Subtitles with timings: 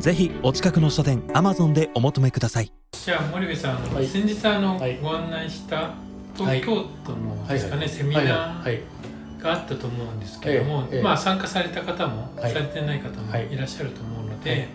[0.00, 2.72] ぜひお近くの書店 Amazon でお求めください。
[2.92, 4.06] じゃあ森部さん、はい。
[4.06, 4.98] 先日あの、はい。
[4.98, 8.24] ご案内したはい東京都のですかね、セミはい。
[8.24, 8.32] ナ
[8.64, 8.80] はい。
[9.38, 12.52] ーがあったと思うんですけども、まあ参加された方も、はい。
[12.52, 13.52] されてない方もはい。
[13.52, 14.68] いらっしゃると思うので、はい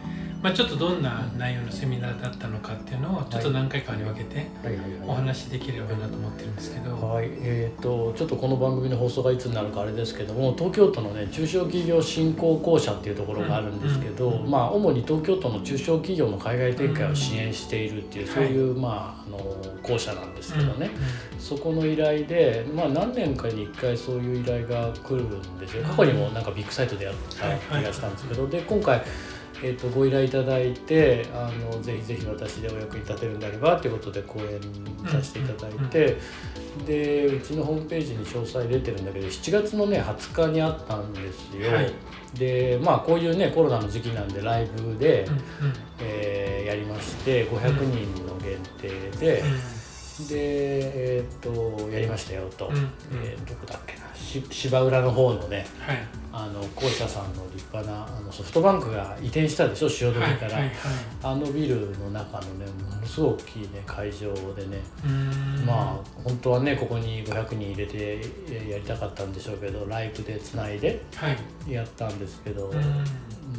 [0.45, 19.37] まあちょっとどんな内容のセミナーだったのかっていうのをちょっと何回かに分けてはいはいお話しできればなと思ってるんですけど、はいえー、とちょっとこの番組の放送がいつになるかあれですけども東京都のね中小企業振興公社っていうところがあるんですけど、うんうんまあ主に東京都の中小企業の海外展開を支援しているっていう、うんそういう、まああの
[19.81, 20.91] 公社なんですけどね、
[21.29, 25.83] うんそこの依頼で、まあ、何年かに1回そういう依頼が来るんですよ。
[25.83, 29.03] 過去にもなんかビッグサイトでやった気がしたんですけど、で今回、
[29.63, 34.59] えー、とご依頼いただいてあのぜひぜひ私でお役に立てるんであればということで講演
[35.09, 36.17] させていただいて、
[36.85, 41.71] でうちのホームページに詳細出てるんだけど7月のね20日にあったんですよ。
[41.71, 41.93] はい
[42.35, 45.23] でまあこういうねコロナの時期なんでライブで、
[45.61, 49.43] うんうんえーやりまして500人の限定で。
[50.23, 52.89] で、えー、とやりましたよと、うんうん。
[53.23, 54.05] えーどこだっけな。
[54.15, 55.97] し芝浦の方のねはい。
[56.37, 59.87] あの校舎さんの立派なあのソフトバンクが移転したでしょ？
[59.89, 60.69] 汐留から、はいはいはい。
[61.23, 64.79] あのビルの中のねものすごい大きいね会場でね、
[65.65, 71.29] まあ本当はねここに500人入れてえやりたかったんでしょうけどライブでつないでは
[71.67, 71.71] い。
[71.71, 72.81] やったんですけど、うん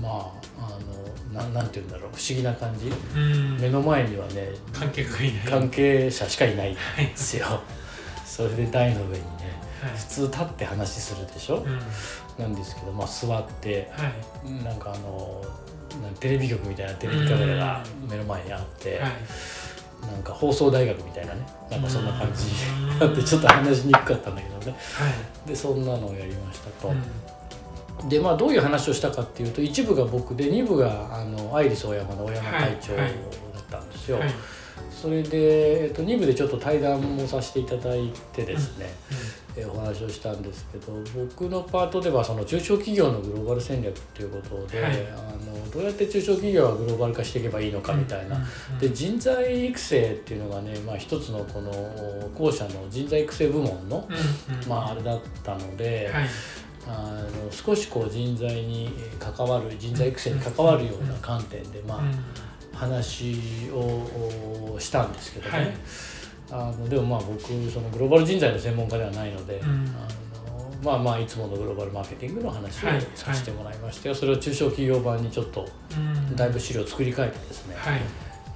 [0.00, 2.88] まああのななんて言うんだろう不思議な感じ。
[2.88, 3.58] うん。
[3.58, 5.44] 目の前にはね観客がいない。
[5.46, 7.06] 関係者しかいないんはい。
[7.06, 7.62] ですよ。
[8.24, 9.18] それで台の上にね
[9.82, 9.98] はい。
[9.98, 12.42] 普通立って話するでしょ、うん。
[12.42, 14.06] なんですけど、まあ、座っては
[14.48, 14.64] い。
[14.64, 15.42] なんかあの
[16.02, 19.10] なんテレビ局みたいなテレビカメラが目の前にあって、はい。
[20.12, 22.44] なんか放送大学みたいなねなんかそんな感じ
[22.92, 22.98] うん。
[22.98, 24.72] だってちょっと話しにくかったんだけどね。
[24.72, 24.76] は
[25.46, 25.48] い。
[25.48, 26.88] でそんなのをやりましたと。
[26.88, 27.02] うん
[28.08, 33.08] でまあどういう話をしたかっていうと一部が僕で二部があのアイリスオーヤマの大山会長だっ
[33.70, 34.18] たんですよ。
[34.18, 34.30] はい。
[34.90, 38.86] それで、えっと、2部でちょっと対談もさせていただいてですね、
[39.56, 44.92] えーお話をしたんですけど僕のパートではその中小企業のグローバル戦略っていうことで、はい。
[45.12, 48.40] あのどうやって中小企業はグローバル化していけばいいのかみたいな、う
[48.74, 51.72] んで人材育成っていうのがね、まあ、一つのこの
[52.34, 54.68] 校舎の人材育成部門の、うんうん。
[54.68, 56.26] まあ、あれだったので、はい
[56.88, 62.24] あの少しこう人材に関わる人材育成に関わるような観点で、まあうん。
[62.76, 65.74] 話をしたんですけどね、はい。
[66.50, 69.94] あのでもまあ僕そのグローバル人材の専門家ではないので、うん。
[69.96, 73.06] あのまあまあいつものグローバルマーケティングの話をはい。
[73.14, 76.36] させてもらいましたよ、それを中小企業版にちょっとうん。
[76.36, 78.00] だいぶ資料を作り変えてですね、はい。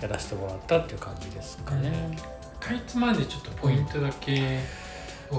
[0.02, 2.16] やらせてもらったっていう感じですかね。
[2.60, 4.36] かいつまんでちょっとポイントだけを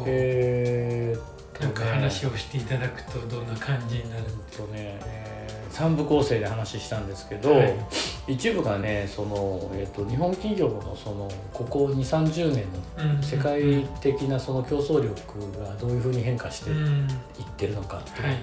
[0.07, 1.31] えー
[1.61, 4.23] なんか話をしていただくとどんな感じになる
[4.57, 7.75] とね、え3部構成で話したんですけど、はい。
[8.27, 12.65] 一部がねその、えー、と日本企業のそのここ2 3 0年
[13.03, 15.15] のうん世界的なその競争力
[15.59, 17.07] がどういうふうに変化していうん。
[17.07, 17.07] っ
[17.57, 18.37] てるのかっていう、はい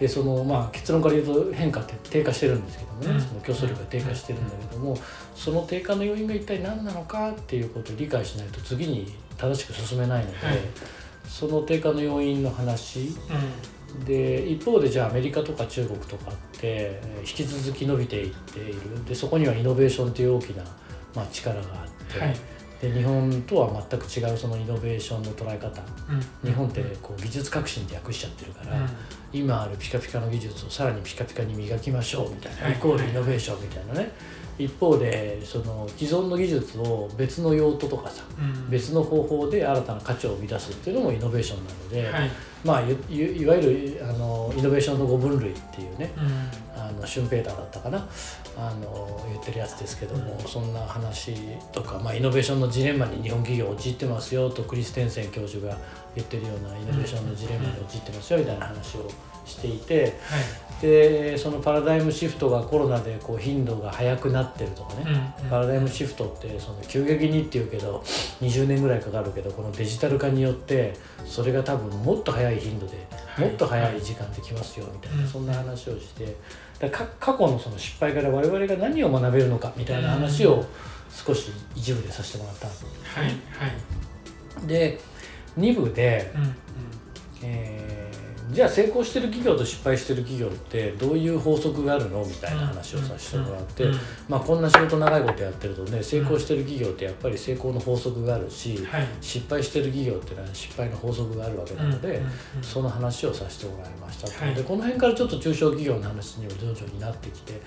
[0.00, 3.20] でそのまあ結論から言うと変化って低下してるんですけどもね、うん。
[3.20, 4.96] その競争力が低下してるんだけども、
[5.34, 10.56] その低下の要因が一体何なのかっていうことを理解しないと次に正しく進めないので、はい。
[11.28, 13.00] その低下の要因の話。
[13.00, 19.04] うで一方でじゃあアメリカとか中国とかってえー引き続き伸びていっている。
[19.04, 20.62] でそこにはイノベーションという大きな、
[21.14, 22.36] まあ、力があって、んはい
[22.80, 25.82] で日本とは全く違うそのイノベーションの捉え方。
[26.42, 26.50] うん。
[26.50, 28.88] 日本ってこう技術革新って訳しちゃってるから、うん。
[29.32, 32.72] 今あるピカピカの技術をさらにピカピカに磨きましょうみたいな、はい。
[32.72, 34.12] イコールイノベーションみたいなね。
[34.58, 38.70] 一方でその既存の技術を別の用途とかさうん。
[38.70, 42.30] 別の方法で新たな価値を生み出すっていうのもイノベーションなので、はい。
[42.64, 42.84] まあい
[43.44, 46.12] わゆるあのイノベーションの5分類っていうね。
[46.16, 46.20] う
[46.66, 48.08] んあのシュンペーターだったかな？
[48.56, 51.34] あの言ってるやつですけども、そんな話
[51.72, 55.76] とか、まあ、イノベーションのジレンマに日本企業陥ってますよとクリステンセン教授が
[56.14, 59.08] 言ってるようなイノベーションのジレンマに陥ってますよみたいな話を
[59.46, 60.14] していて
[60.80, 68.02] でそのパラダイムシフトがコロナでこう頻度が速くなってるとかね、パラダイムシフトってその急激にっていうけど
[68.40, 70.94] 20年ぐらいかかるけどこのデジタル化によって
[71.24, 73.48] それが多分もっと早い頻度ではい。
[73.48, 75.28] もっと早い時間できますよみたいな、うん。
[75.28, 76.36] そんな話をして
[76.80, 80.64] だか過去のその失敗から我々が何を学べるのかみたいな話を
[81.10, 83.30] 少し一部でさせてもらったんですはいは
[84.64, 84.66] い。
[84.66, 84.98] で
[85.58, 86.54] 2部で、うんうん。
[87.42, 87.89] えー
[88.52, 93.84] じゃあ成功してる企業と失敗してる企業ってどういう法則があるのみたいな話をさせてもらって、
[94.28, 99.06] まあ、こんな仕事長いことやってるとね成功してる企業ってやっぱり成功の法則があるし、はい。
[99.20, 102.22] 失敗してる企業ってのは失敗の法則があるわけなので、
[102.62, 104.54] その話をさせてもらいました、はい。
[104.54, 107.60] でこの辺からちょっと中小企業の話にも徐々になってきて、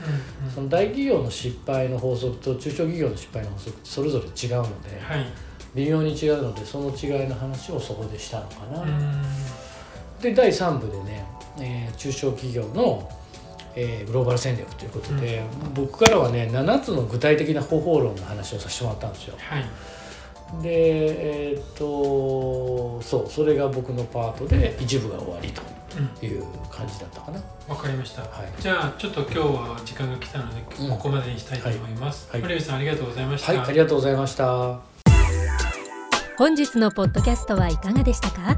[0.53, 5.25] その大企業の失敗の法則と中小企業の失敗の法則ってそれぞれ違うので、はい。
[5.75, 8.85] 微妙に違うのでその違いの話をそこでしたのかな。
[10.29, 11.25] うんで第3部でね、
[11.59, 13.09] えー中小企業の、
[13.75, 15.43] えーグローバル戦略ということで、
[15.73, 19.35] 僕からはね7つの具体的な方法論の話をさせてもらったんですよ。
[19.37, 19.63] はい。
[20.61, 25.53] でえーっとそうそれが僕のパートで一部が終わり
[25.97, 27.39] うんという感じだったかな。
[27.67, 28.61] わかりました、はい。
[28.61, 30.89] じゃあちょっと今日は時間が来たので、うん。
[30.89, 32.41] ここまでにしたいと思います、はい。
[32.41, 32.51] はい。
[32.51, 34.79] 森部さんありがとうございました、はい、ありがとうございました。
[36.37, 38.57] 本日のポッドキャストはいかがでしたか？